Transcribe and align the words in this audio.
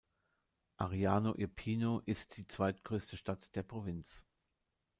Ariano 0.77 1.35
Irpino 1.35 1.99
ist 2.07 2.35
die 2.37 2.47
zweitgrößte 2.47 3.17
Stadt 3.17 3.55
der 3.55 3.61
Provinz. 3.61 4.25